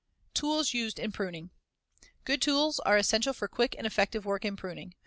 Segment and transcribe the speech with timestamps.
[0.33, 1.51] TOOLS USED IN PRUNING
[2.25, 4.95] Good tools are essential for quick and effective work in pruning.